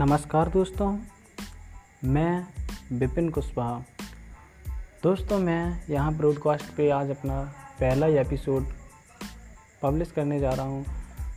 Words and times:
नमस्कार 0.00 0.48
दोस्तों, 0.48 0.98
मैं 2.04 2.46
विपिन 2.92 3.28
कुशवाहा। 3.28 3.84
दोस्तों, 5.02 5.38
मैं 5.38 5.82
यहाँ 5.90 6.14
ब्रॉडकास्ट 6.14 6.64
पे 6.76 6.90
आज 6.90 7.10
अपना 7.10 7.40
पहला 7.80 8.06
एपिसोड 8.06 8.66
पब्लिश 9.82 10.10
करने 10.10 10.40
जा 10.40 10.50
रहा 10.50 10.66
हूँ। 10.66 10.84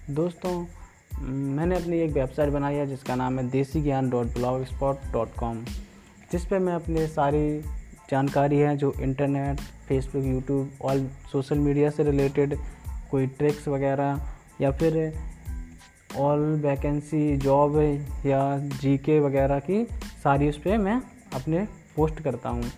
दोस्तों, 0.10 0.66
मैंने 1.24 1.76
अपनी 1.76 2.00
एक 2.00 2.12
वेबसाइट 2.12 2.50
बनाई 2.50 2.76
है 2.76 2.88
जिसका 2.88 3.16
नाम 3.16 3.40
है 3.40 3.50
Desi 3.50 3.82
Gyan 3.82 4.10
dot 4.10 4.26
blogspot 4.66 4.98
dot 5.12 5.36
com 5.36 5.66
जिस 6.32 6.46
पर 6.46 6.60
मैं 6.60 6.74
अपने 6.74 7.08
सारी 7.08 7.60
जानकारी 8.12 8.60
है 8.60 8.78
जो 8.78 8.94
इंटरनेट 9.02 9.60
फेसबुक 9.60 10.24
यूट्यूब 10.24 10.72
और 10.82 11.12
सोशल 11.32 11.60
मीडिया 11.60 11.90
से 11.90 12.04
रिलेटेड 12.04 12.58
कोई 13.12 13.28
ट्रिक्स 13.28 13.68
वगैरह 13.68 14.28
या 14.62 14.72
फिर 14.72 14.98
ऑल 16.18 16.40
वैकेंसी 16.64 17.36
जॉब 17.38 17.78
या 18.26 18.58
जीके 18.82 19.20
वगैरह 19.20 19.60
की 19.60 19.84
सारी 20.24 20.50
उस 20.50 20.58
पर 20.58 20.78
मैं 20.78 21.02
अपने 21.36 21.68
पोस्ट 21.96 22.20
करता 22.20 22.50
हूँ। 22.50 22.72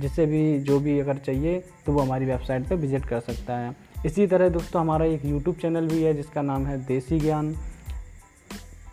जिससे 0.00 0.26
भी 0.26 0.58
जो 0.60 0.78
भी 0.80 0.98
अगर 1.00 1.16
चाहिए 1.16 1.58
तो 1.86 1.92
वो 1.92 2.00
हमारी 2.00 2.24
वेबसाइट 2.24 2.68
पे 2.68 2.74
विज़िट 2.74 3.04
कर 3.04 3.20
सकता 3.20 3.56
है। 3.58 3.74
इसी 4.06 4.26
तरह 4.26 4.48
दोस्तों 4.48 4.82
हमारा 4.82 5.04
एक 5.04 5.24
यूट्यूब 5.24 5.56
चैनल 5.56 5.86
भी 5.86 6.02
है, 6.02 6.14
जिसका 6.14 6.42
नाम 6.42 6.66
है 6.66 6.78
देसी 6.86 7.18
ज्ञान। 7.20 7.54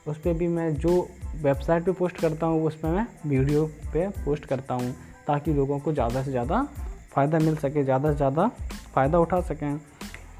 उस 0.07 0.17
पर 0.17 0.33
भी 0.33 0.47
मैं 0.47 0.73
जो 0.75 1.07
वेबसाइट 1.41 1.85
पे 1.85 1.91
पोस्ट 1.91 2.17
करता 2.17 2.45
हूँ, 2.45 2.63
उस 2.65 2.75
पर 2.75 2.89
मैं 2.89 3.05
वीडियो 3.27 3.65
पे 3.93 4.07
पोस्ट 4.25 4.45
करता 4.45 4.73
हूँ, 4.73 4.91
ताकि 5.27 5.53
लोगों 5.53 5.79
को 5.79 5.93
ज़्यादा 5.93 6.23
से 6.23 6.31
ज़्यादा 6.31 6.67
फ़ायदा 7.11 7.39
मिल 7.39 7.55
सके, 7.55 7.83
ज़्यादा 7.83 8.11
से 8.11 8.17
ज़्यादा 8.17 8.47
फ़ायदा 8.95 9.19
उठा 9.19 9.41
सकें। 9.41 9.79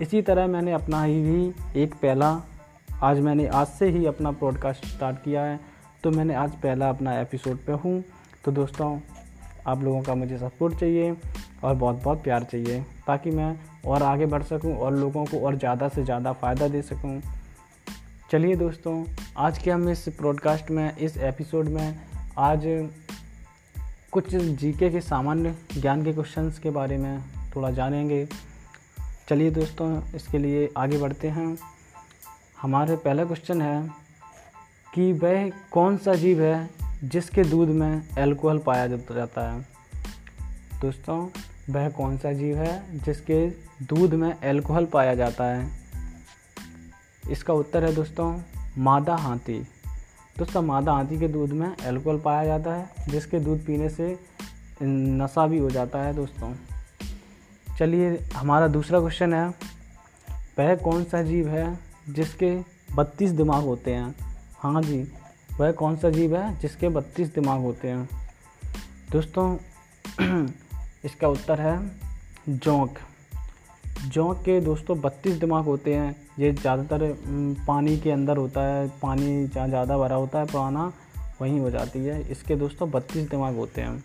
इसी 0.01 0.21
तरह 0.21 0.47
मैंने 0.47 0.71
अपना 0.73 1.03
ही 1.03 1.21
भी 1.23 1.81
एक 1.81 1.93
पहला 1.93 2.33
आज 3.03 3.19
मैंने 3.19 3.47
आज 3.47 3.67
से 3.67 3.89
ही 3.89 4.05
अपना 4.05 4.31
पॉडकास्ट 4.31 4.85
स्टार्ट 4.85 5.17
किया 5.23 5.41
है 5.43 5.59
तो 6.03 6.11
मैंने 6.11 6.33
आज 6.33 6.51
पहला 6.55 6.89
अपना 6.89 7.19
एपिसोड 7.21 7.57
पे 7.65 7.71
हूँ। 7.73 8.03
तो 8.45 8.51
दोस्तों, 8.51 8.99
आप 9.67 9.83
लोगों 9.83 10.01
का 10.01 10.15
मुझे 10.15 10.37
सपोर्ट 10.37 10.79
चाहिए 10.79 11.11
और 11.63 11.75
बहुत 11.75 12.01
बहुत 12.03 12.23
प्यार 12.23 12.43
चाहिए, 12.43 12.79
ताकि 13.07 13.31
मैं 13.31 13.57
और 13.85 14.03
आगे 14.03 14.25
बढ़ 14.25 14.43
सकूँ 14.43 14.75
और 14.75 14.95
लोगों 14.95 15.25
को 15.25 15.39
और 15.39 15.57
ज़्यादा 15.57 15.89
से 15.89 16.03
ज़्यादा 16.03 16.33
फ़ायदा 16.33 16.67
दे 16.67 16.81
सकूँ। 16.81 17.21
चलिए 18.31 18.55
दोस्तों, 18.55 19.03
आज 19.37 19.57
के 19.57 19.71
हम 19.71 19.89
इस 19.89 20.07
पॉडकास्ट 20.21 20.71
में, 20.71 20.97
इस 20.97 21.17
एपिसोड 21.17 21.69
में, 21.69 21.95
आज 22.37 22.63
कुछ 24.11 24.35
जीके 24.35 24.89
के 24.89 25.01
सामान्य 25.01 25.55
ज्ञान 25.77 26.03
के 26.05 26.13
क्वेश्चंस 26.13 26.59
के 26.59 26.69
बारे 26.69 26.97
में 26.97 27.21
थोड़ा 27.55 27.71
जानेंगे। 27.71 28.27
चलिए 29.29 29.51
दोस्तों, 29.51 30.01
इसके 30.15 30.37
लिए 30.37 30.69
आगे 30.77 30.97
बढ़ते 30.97 31.27
हैं। 31.27 31.74
हमारे 32.61 32.95
पहला 32.95 33.25
क्वेश्चन 33.25 33.61
है 33.61 33.89
कि 34.93 35.13
वह 35.13 35.49
कौन 35.49 35.97
सा 35.97 36.13
जीव 36.13 36.41
है 36.41 36.69
जिसके 37.03 37.43
दूध 37.43 37.69
में 37.69 38.07
एल्कोहल 38.19 38.57
पाया 38.57 38.87
जाता 38.87 39.51
है? 39.51 39.67
दोस्तों, 40.81 41.29
वह 41.73 41.89
कौन 41.89 42.17
सा 42.17 42.33
जीव 42.33 42.57
है 42.57 42.99
जिसके 42.99 43.47
दूध 43.85 44.13
में 44.13 44.35
एल्कोहल 44.43 44.85
पाया 44.85 45.15
जाता 45.15 45.43
है? 45.43 45.71
इसका 47.29 47.53
उत्तर 47.53 47.85
है 47.85 47.95
दोस्तों, 47.95 48.39
मादा 48.77 49.15
हाथी। 49.15 49.67
दोस्तों, 50.37 50.61
मादा 50.61 50.91
हाथी 50.91 51.19
के 51.19 51.27
दूध 51.27 51.49
में 51.49 51.75
एल्कोहल 51.81 52.19
पाया 52.19 52.45
जाता 52.45 52.73
है, 52.73 52.89
जिसके 53.09 53.39
दूध 53.39 53.65
पीने 53.65 53.89
से 53.89 54.19
नशा 54.83 55.47
भी 55.47 55.57
हो 55.57 55.69
जाता 55.69 55.99
है, 55.99 56.13
दोस्तों। 56.13 56.53
चलिए, 57.79 58.29
हमारा 58.35 58.67
दूसरा 58.67 58.99
क्वेश्चन 58.99 59.33
है, 59.33 59.47
वह 60.59 60.75
कौन 60.75 61.03
सा 61.03 61.21
जीव 61.21 61.47
है 61.47 61.94
जिसके 62.09 62.59
बत्तीस 62.95 63.31
दिमाग 63.31 63.63
होते 63.63 63.93
हैं। 63.93 64.15
हाँ 64.57 64.81
जी, 64.81 65.11
वह 65.59 65.71
कौन 65.71 65.95
सा 65.95 66.09
जीव 66.09 66.37
है 66.37 66.59
जिसके 66.59 66.89
बत्तीस 66.89 67.33
दिमाग 67.33 67.61
होते 67.61 67.87
हैं? 67.87 68.09
दोस्तों, 69.11 69.57
इसका 71.05 71.27
उत्तर 71.27 71.61
है 71.61 71.91
जोंक। 72.49 72.97
जोंक 74.07 74.37
के 74.37 74.61
दोस्तों, 74.61 75.01
बत्तीस 75.01 75.35
दिमाग 75.35 75.65
होते 75.65 75.93
हैं। 75.95 76.27
ये 76.39 76.53
ज़्यादातर 76.53 77.17
पानी 77.67 77.97
के 77.97 78.11
अंदर 78.11 78.37
होता 78.37 78.61
है, 78.61 78.87
पानी 78.89 79.47
जहाँ 79.47 79.67
ज़्यादा 79.67 79.97
भरा 79.97 80.15
होता 80.15 80.39
है, 80.39 80.45
पुराना, 80.45 80.93
वहीं 81.41 81.59
हो 81.59 81.69
जाती 81.69 81.99
है। 81.99 82.31
इसके 82.31 82.55
दोस्तों, 82.55 82.91
बत्तीस 82.91 83.29
दिमाग 83.29 83.55
होते 83.55 83.81
हैं। 83.81 84.03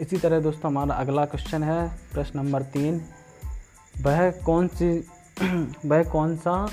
इसी 0.00 0.16
तरह 0.16 0.40
दोस्तों, 0.40 0.70
हमारा 0.70 0.94
अगला 0.94 1.24
क्वेश्चन 1.24 1.62
है 1.62 1.88
प्रश्न 2.12 2.38
नंबर 2.38 2.62
तीन। 2.62 3.00
वह 4.02 4.30
कौन 4.30 4.68
सी 4.68 5.08
वह 5.86 6.02
कौन 6.02 6.36
सा 6.36 6.68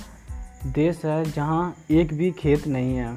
देश 0.66 1.06
है 1.06 1.24
जहाँ 1.26 1.76
एक 1.92 2.14
भी 2.14 2.32
खेत 2.32 2.68
नहीं 2.68 2.96
है? 2.96 3.16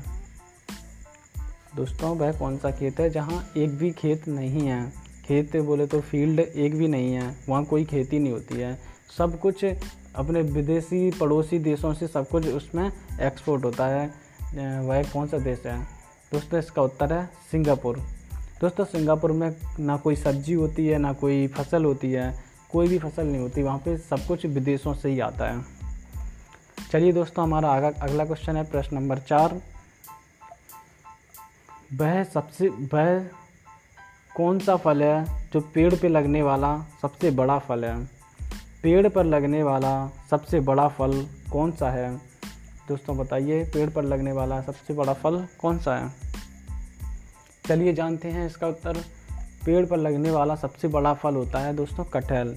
दोस्तों 1.77 2.17
वह 2.17 2.33
कौन 2.33 2.59
सा 2.59 2.71
खेत 2.71 3.01
है 3.01 3.11
जहाँ 3.11 3.53
एक 3.57 3.71
भी 3.71 3.91
खेत 3.91 4.29
नहीं 4.29 4.67
है? 4.67 4.93
खेत 5.25 5.57
बोले 5.57 5.87
तो 5.87 6.01
फ़ील्ड 6.01 6.41
एक 6.41 6.77
भी 6.77 6.89
नहीं 6.89 7.13
है, 7.15 7.35
वहाँ 7.49 7.65
कोई 7.65 7.85
खेती 7.85 8.19
नहीं 8.19 8.33
होती 8.33 8.55
है। 8.55 8.79
सब 9.19 9.39
कुछ 9.41 9.65
अपने 10.15 10.43
विदेशी, 10.43 11.11
पड़ोसी 11.11 11.59
देशों 11.59 11.93
से 11.95 12.09
सब 12.09 12.29
कुछ 12.29 12.47
उसमें 12.47 12.91
एक्सपोर्ट 13.21 13.65
होता 13.65 13.87
है। 13.87 14.07
वह 14.81 15.03
कौन 15.03 15.27
सा 15.27 15.39
देश 15.39 15.63
है? 15.67 15.79
दोस्तों, 16.33 16.59
इसका 16.59 16.83
उत्तर 16.83 17.13
है 17.13 17.25
सिंगापुर। 17.51 17.99
दोस्तों, 18.61 18.85
सिंगापुर 18.85 19.33
में 19.33 19.57
ना 19.81 19.97
कोई 19.97 20.17
सब्ज़ी 20.17 20.53
होती 20.53 20.87
है, 20.87 20.99
ना 20.99 21.13
कोई 21.13 21.47
फ़सल 21.49 21.85
होती 21.85 22.13
है। 22.13 22.50
कोई 22.73 22.89
भी 22.89 22.99
फ़सल 22.99 23.27
नहीं 23.27 23.43
होती, 23.43 23.63
वहाँ 23.63 23.79
पे 23.79 23.99
सब 23.99 24.27
कुछ 24.27 24.47
विदेशों 24.47 24.95
से 24.95 25.09
ही 25.09 25.21
आता 25.21 25.45
है। 25.45 25.65
चलिए 26.93 27.13
दोस्तों, 27.13 27.45
हमारा 27.45 27.71
आगा, 27.71 27.89
अगला 27.89 28.25
क्वेश्चन 28.25 28.57
है 28.57 28.65
प्रश्न 28.65 28.97
नंबर 28.97 29.19
चार। 29.19 29.61
वह 31.93 32.25
सबसे, 32.25 32.69
वह 32.69 33.25
कौन 34.37 34.59
सा 34.59 34.77
फल 34.77 35.03
है 35.03 35.49
जो 35.53 35.61
पेड़ 35.61 35.95
पे 35.95 36.09
लगने 36.09 36.43
वाला 36.43 36.85
सबसे 37.03 37.31
बड़ा 37.31 37.59
फल 37.59 37.85
है? 37.85 38.05
पेड़ 38.83 39.09
पर 39.09 39.25
लगने 39.25 39.63
वाला 39.63 40.11
सबसे 40.31 40.61
बड़ा 40.61 40.89
फल 40.89 41.27
कौन 41.53 41.73
सा 41.73 41.91
है? 41.91 42.17
दोस्तों, 42.89 43.19
बताइए, 43.19 43.65
पेड़ 43.65 43.91
पर 43.91 44.03
लगने 44.03 44.33
वाला 44.33 44.63
सबसे 44.63 44.95
बड़ा 44.95 45.13
फल 45.13 45.49
कौन 45.59 45.79
सा 45.79 45.97
है? 45.97 46.13
चलिए, 47.67 47.93
जानते 47.93 48.29
हैं 48.29 48.47
इसका 48.47 48.67
उत्तर। 48.67 49.05
पेड़ 49.67 49.87
पर 49.87 49.97
लगने 49.97 50.31
वाला 50.31 50.57
सबसे 50.57 50.89
बड़ा 50.89 51.15
फल 51.15 51.35
होता 51.35 51.59
है 51.59 51.75
दोस्तों 51.75 52.05
कटहल। 52.05 52.57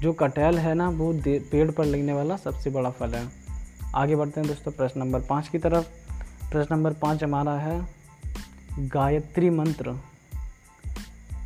जो 0.00 0.12
कटहल 0.12 0.58
है 0.58 0.74
ना, 0.74 0.88
वो 0.88 1.22
पेड़ 1.28 1.70
पर 1.70 1.84
लगने 1.84 2.12
वाला 2.12 2.36
सबसे 2.36 2.70
बड़ा 2.70 2.90
फल 2.90 3.14
है। 3.14 3.28
आगे 3.94 4.16
बढ़ते 4.16 4.40
हैं 4.40 4.48
दोस्तों 4.48 4.72
प्रश्न 4.72 5.00
नंबर 5.00 5.20
पाँच 5.20 5.48
की 5.48 5.58
तरफ़। 5.58 5.86
प्रश्न 6.50 6.74
नंबर 6.74 6.92
पाँच 6.92 7.24
हमारा 7.24 7.52
है, 7.52 7.86
गायत्री 8.78 9.50
मंत्र। 9.50 9.92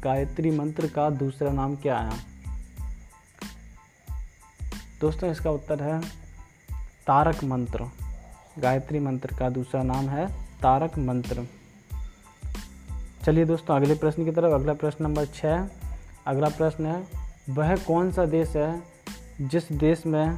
गायत्री 0.05 0.51
मंत्र 0.51 0.87
का 0.87 1.11
दूसरा 1.11 1.53
नाम 1.53 1.77
क्या 1.77 1.99
है? 1.99 2.19
दोस्तों 5.01 5.31
इसका 5.31 5.51
उत्तर 5.51 5.83
है, 5.83 6.01
तारक 7.07 7.45
मंत्र। 7.45 7.87
गायत्री 8.59 8.99
मंत्र 8.99 9.37
का 9.39 9.51
दूसरा 9.51 9.83
नाम 9.83 10.09
है 10.09 10.27
तारक 10.43 10.99
मंत्र। 10.99 11.60
चलिए 13.27 13.45
दोस्तों, 13.45 13.77
अगले 13.77 13.95
प्रश्न 13.95 14.25
की 14.25 14.31
तरफ़, 14.31 14.53
अगला 14.53 14.73
प्रश्न 14.73 15.05
नंबर 15.05 15.27
छः। 15.27 15.69
अगला 16.27 16.49
प्रश्न 16.49 16.87
है, 16.87 17.07
वह 17.51 17.77
कौन 17.77 18.13
सा 18.13 18.27
देश 18.27 18.57
है 18.57 18.83
जिस 19.41 19.73
देश 19.73 20.07
में, 20.07 20.37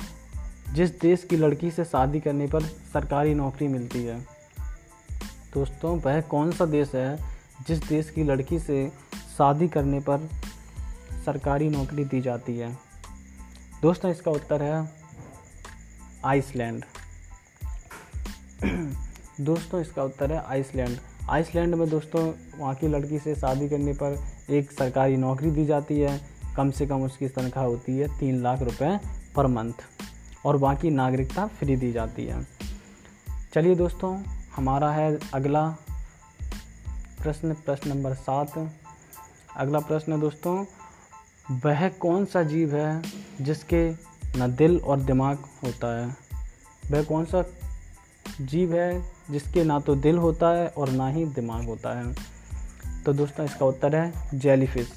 जिस 0.72 1.00
देश 1.00 1.24
की 1.24 1.36
लड़की 1.36 1.70
से 1.70 1.84
शादी 1.84 2.20
करने 2.20 2.46
पर 2.46 2.62
सरकारी 2.62 3.34
नौकरी 3.34 3.68
मिलती 3.68 4.04
है? 4.04 4.20
दोस्तों, 5.54 6.00
वह 6.00 6.20
कौन 6.20 6.52
सा 6.52 6.66
देश 6.66 6.94
है 6.94 7.24
जिस 7.66 7.88
देश 7.88 8.10
की 8.10 8.24
लड़की 8.24 8.58
से 8.58 8.92
शादी 9.38 9.68
करने 9.68 10.00
पर 10.00 10.28
सरकारी 11.24 11.68
नौकरी 11.68 12.04
दी 12.04 12.20
जाती 12.20 12.58
है? 12.58 12.78
दोस्तों, 13.82 14.10
इसका 14.10 14.30
उत्तर 14.30 14.62
है, 14.62 14.92
आइसलैंड। 16.24 16.84
दोस्तों, 19.40 19.80
इसका 19.80 20.02
उत्तर 20.02 20.32
है 20.32 20.44
आइसलैंड। 20.46 20.98
आइसलैंड 21.30 21.74
में 21.74 21.90
दोस्तों, 21.90 22.32
वहाँ 22.58 22.74
की 22.74 22.88
लड़की 22.88 23.18
से 23.18 23.34
शादी 23.34 23.68
करने 23.68 23.92
पर 23.92 24.24
एक 24.50 24.72
सरकारी 24.72 25.16
नौकरी 25.16 25.50
दी 25.50 25.66
जाती 25.66 26.00
है। 26.00 26.20
कम 26.56 26.70
से 26.70 26.86
कम 26.86 27.02
उसकी 27.02 27.28
तनख्वाह 27.28 27.64
होती 27.64 27.98
है 27.98 28.18
तीन 28.18 28.42
लाख 28.42 28.62
रुपए 28.62 29.00
पर 29.36 29.46
मंथ 29.46 29.72
और 30.46 30.56
वहाँ 30.56 30.76
की 30.76 30.90
नागरिकता 30.90 31.46
फ्री 31.46 31.76
दी 31.76 31.92
जाती 31.92 32.24
है। 32.24 32.46
चलिए 33.54 33.74
दोस्तों, 33.74 34.22
हमारा 34.56 34.92
है 34.92 35.18
अगला 35.34 35.68
प्रश्न 37.22 37.54
प्रश्न 37.54 37.90
नंबर 37.90 38.14
सात। 38.14 38.70
अगला 39.56 39.78
प्रश्न 39.78 40.20
दोस्तों, 40.20 40.64
वह 41.50 41.88
कौन 41.88 42.24
सा 42.24 42.42
जीव 42.42 42.76
है 42.76 43.02
जिसके 43.40 43.92
न 44.36 44.56
दिल 44.58 44.78
और 44.78 45.00
दिमाग 45.00 45.38
होता 45.38 46.00
है? 46.00 46.16
वह 46.90 47.04
कौन 47.04 47.24
सा 47.24 47.44
जीव 48.40 48.74
है 48.74 49.11
जिसके 49.30 49.64
ना 49.64 49.78
तो 49.80 49.94
दिल 49.94 50.18
होता 50.18 50.48
है 50.48 50.66
और 50.68 50.90
ना 50.90 51.08
ही 51.08 51.24
दिमाग 51.24 51.64
होता 51.64 51.98
है। 51.98 52.14
तो 53.04 53.12
दोस्तों, 53.12 53.44
इसका 53.46 53.66
उत्तर 53.66 53.96
है 53.96 54.38
जेलीफिश 54.38 54.92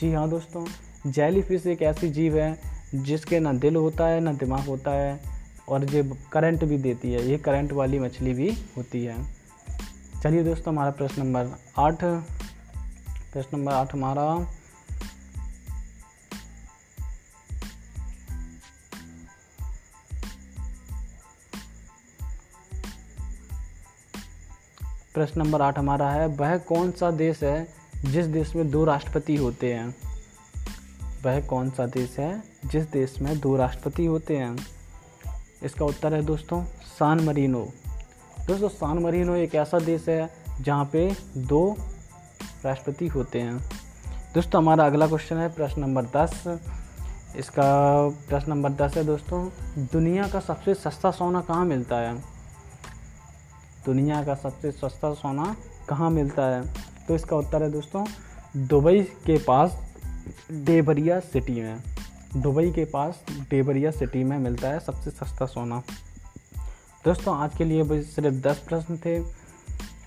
जी 0.00 0.12
हाँ 0.12 0.28
दोस्तों 0.30 0.66
जेलीफिश 1.06 1.66
एक 1.66 1.82
ऐसी 1.82 2.08
जीव 2.08 2.38
है 2.38 2.58
जिसके 2.94 3.40
ना 3.40 3.52
दिल 3.52 3.76
होता 3.76 4.06
है, 4.06 4.20
ना 4.20 4.32
दिमाग 4.32 4.60
होता 4.60 4.90
है 4.90 5.20
और 5.68 5.84
ये 5.84 6.02
करंट 6.32 6.64
भी 6.64 6.78
देती 6.78 7.12
है। 7.12 7.28
ये 7.28 7.38
करंट 7.38 7.72
वाली 7.72 7.98
मछली 7.98 8.34
भी 8.34 8.50
होती 8.76 9.04
है। 9.04 9.16
चलिए 10.22 10.44
दोस्तों, 10.44 10.72
हमारा 10.74 10.90
प्रश्न 10.90 11.22
नंबर 11.22 11.50
आठ। 11.78 12.04
प्रश्न 13.32 13.58
नंबर 13.58 13.72
आठ 13.72 13.94
हमारा 13.94 14.24
प्रश्न 25.14 25.42
नंबर 25.42 25.62
आठ 25.62 25.78
हमारा 25.78 26.10
है, 26.10 26.26
वह 26.26 26.58
कौन 26.58 26.90
सा 26.90 27.10
देश 27.10 27.42
है 27.42 27.68
जिस 28.04 28.26
देश 28.26 28.56
में 28.56 28.70
दो 28.70 28.84
राष्ट्रपति 28.84 29.36
होते 29.36 29.74
हैं? 29.74 29.96
वह 31.24 31.40
कौन 31.40 31.70
सा 31.70 31.86
देश 31.86 32.18
है 32.18 32.42
जिस 32.66 32.90
देश 32.90 33.20
में 33.22 33.40
दो 33.40 33.56
राष्ट्रपति 33.56 34.06
होते 34.06 34.36
हैं? 34.36 34.56
इसका 35.62 35.84
उत्तर 35.84 36.14
है 36.14 36.22
दोस्तों, 36.22 36.64
सान 36.98 37.20
मरीनो। 37.20 37.68
दोस्तों, 38.46 38.68
सान 38.68 38.98
मरीनो 38.98 39.34
एक 39.34 39.54
ऐसा 39.54 39.78
देश 39.78 40.08
है 40.08 40.30
जहाँ 40.60 40.84
पे 40.84 41.16
दो 41.36 41.76
राष्ट्रपति 42.64 43.06
होते 43.06 43.40
हैं। 43.40 43.58
दोस्तों, 44.34 44.62
हमारा 44.62 44.86
अगला 44.86 45.06
क्वेश्चन 45.06 45.36
है 45.36 45.48
प्रश्न 45.48 45.80
नंबर 45.80 46.04
दस। 46.04 46.58
इसका 47.36 48.08
प्रश्न 48.08 48.50
नंबर 48.50 48.72
दस 48.72 48.96
है 48.96 49.04
दोस्तों, 49.04 49.50
दुनिया 49.78 50.28
का 50.28 50.40
सबसे 50.40 50.74
सस्ता 50.74 51.10
सोना 51.10 51.40
कहाँ 51.40 51.64
मिलता 51.64 51.96
है? 51.96 52.39
दुनिया 53.86 54.24
का 54.24 54.34
सबसे 54.34 54.72
सस्ता 54.72 55.14
सोना 55.14 55.56
कहाँ 55.88 56.10
मिलता 56.10 56.42
है? 56.42 56.74
तो 57.08 57.14
इसका 57.14 57.36
उत्तर 57.36 57.62
है 57.62 57.70
दोस्तों, 57.70 58.06
दुबई 58.56 59.02
के 59.02 59.38
पास 59.38 59.82
डेबरिया 60.52 61.20
सिटी 61.20 61.60
में। 61.60 61.82
दुबई 62.36 62.70
के 62.70 62.84
पास 62.84 63.24
डेबरिया 63.50 63.90
सिटी 63.90 64.24
में 64.24 64.38
मिलता 64.38 64.68
है 64.68 64.80
सबसे 64.80 65.10
सस्ता 65.10 65.46
सोना। 65.46 65.82
दोस्तों, 67.04 67.36
आज 67.36 67.54
के 67.54 67.64
लिए 67.64 67.82
बस 67.82 68.06
सिर्फ़ 68.06 68.36
दस 68.36 68.58
प्रश्न 68.68 68.96
थे। 68.96 69.24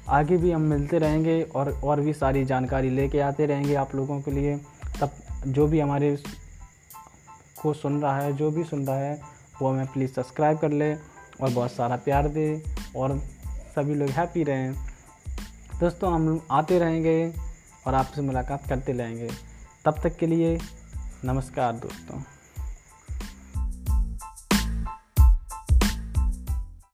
आगे 0.10 0.38
भी 0.38 0.52
हम 0.52 0.62
मिलते 0.62 0.98
रहेंगे 0.98 1.44
और 1.44 1.80
और 1.84 2.02
भी 2.02 2.14
सारी 2.14 2.46
जानकारी 2.46 2.90
लेके 2.90 3.20
आते 3.20 3.46
रहेंगे 3.46 3.76
आप 3.76 3.96
लोगों 3.96 4.22
के 4.22 4.32
लिए। 4.32 4.58
तब 5.02 5.12
जो 5.48 5.68
भी 5.68 5.80
हमारे 5.80 6.24
को 7.62 7.74
सुन 7.74 8.02
रहा 8.02 8.20
है, 8.20 8.34
जो 8.34 8.52
भी 8.52 8.64
सुन 8.64 8.88
रहा 8.88 8.98
है, 8.98 9.22
वो 9.62 9.70
हमें 9.70 9.88
प्लीज़ 9.88 10.14
सब्सक्राइब 10.14 10.58
कर 10.58 10.72
ले 10.72 10.94
और 11.42 11.50
बहुत 11.50 11.72
सारा 11.72 11.96
प्यार 11.96 12.28
दे 12.28 12.64
और 12.96 13.22
सभी 13.76 13.96
लोग 13.96 14.10
हैप्पी 14.10 14.44
रहें। 14.44 14.74
दोस्तों, 15.80 16.14
हम 16.14 16.42
आते 16.52 16.80
रहेंगे 16.80 17.34
और 17.88 17.94
आपसे 17.94 18.22
मुलाकात 18.22 18.68
करते 18.70 18.94
रहेंगे 18.94 19.30
तब 19.86 20.00
तक 20.04 20.18
के 20.18 20.28
लिए 20.28 20.58
नमस्कार 21.26 21.74
दोस्तों। 21.74 22.20